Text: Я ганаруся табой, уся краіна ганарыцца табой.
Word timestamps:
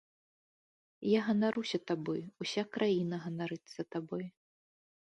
Я 1.09 1.19
ганаруся 1.27 1.77
табой, 1.91 2.21
уся 2.45 2.63
краіна 2.79 3.15
ганарыцца 3.29 3.81
табой. 3.97 4.25